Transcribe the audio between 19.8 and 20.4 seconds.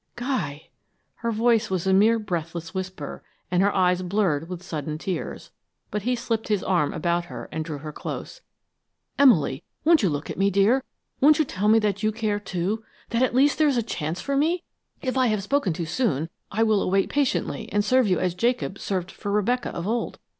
old.